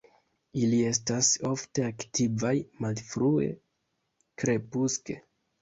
[0.61, 2.55] Ili estas ofte aktivaj
[2.87, 3.51] malfrue
[4.45, 5.21] krepuske.